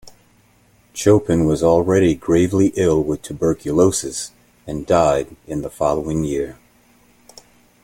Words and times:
Chopin 0.95 1.45
was 1.45 1.61
already 1.61 2.15
gravely 2.15 2.73
ill 2.75 3.03
with 3.03 3.21
tubercolosis 3.21 4.31
and 4.65 4.87
died 4.87 5.35
in 5.45 5.61
the 5.61 5.69
following 5.69 6.23
year. 6.23 6.57